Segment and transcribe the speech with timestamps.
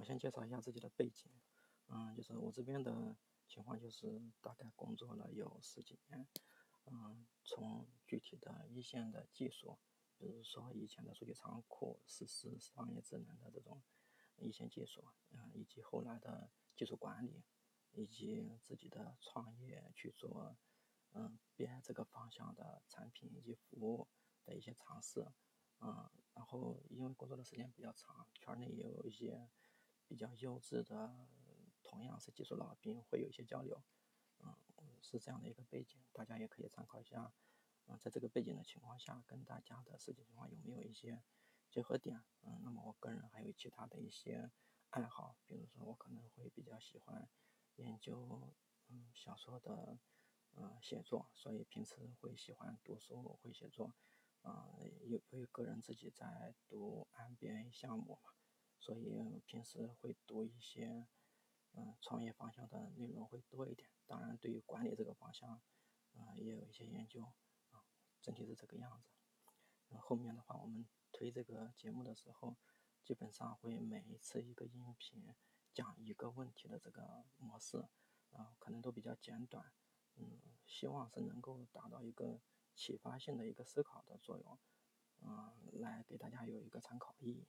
[0.00, 1.30] 我先介绍一下自己的背景。
[1.88, 3.14] 嗯，就是我这边的
[3.46, 6.26] 情况，就是大概工作了有十几年。
[6.86, 9.78] 嗯，从具体的一线的技术，
[10.16, 13.82] 比如说以前的数据仓库、实施商业智能的这种
[14.38, 17.44] 一线技术，嗯，以及后来的技术管理，
[17.92, 20.56] 以及自己的创业去做，
[21.12, 24.08] 嗯，边这个方向的产品以及服务
[24.46, 25.26] 的一些尝试。
[25.82, 29.48] 嗯，然后因为工作的时间比较长，圈内也有一些
[30.10, 31.14] 比较优质的，
[31.84, 33.80] 同样是技术老兵，会有一些交流。
[34.40, 34.56] 嗯，
[35.00, 37.32] 是这样的一个背景，大家也可以参考一下。
[37.86, 41.22] 嗯，在这个背景的情况下，跟大家的实际情况有没有一些
[41.70, 42.24] 结合点？
[42.42, 44.50] 嗯，那么我个人还有其他的一些
[44.88, 47.28] 爱好，比如说我可能会比较喜欢
[47.76, 48.52] 研究
[48.88, 49.96] 嗯小说的
[50.56, 53.94] 嗯写作，所以平时会喜欢读书，会写作。
[54.42, 58.32] 啊，由由于个人自己在读 MBA 项目嘛，
[58.80, 61.06] 所以平时会读一些
[61.74, 63.88] 嗯创业方向的内容会多一点。
[64.06, 65.62] 当然，对于管理这个方向，
[66.14, 67.22] 嗯也有一些研究
[67.70, 67.84] 啊。
[68.20, 69.12] 整体是这个样子。
[69.90, 72.56] 嗯，后面的话我们推这个节目的时候，
[73.04, 75.34] 基本上会每一次一个音频
[75.72, 77.78] 讲一个问题的这个模式，
[78.30, 79.70] 啊，可能都比较简短。
[80.16, 82.40] 嗯，希望是能够达到一个。
[82.72, 84.58] 启发性的一个思考的作用，
[85.18, 87.46] 嗯，来给大家有一个参考意义。